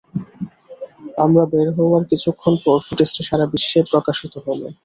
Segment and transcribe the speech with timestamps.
[1.23, 4.61] আমরা বের হওয়ার কিছুক্ষণ পর, ফুটেজটা সারা বিশ্বে প্রকাশিত হল।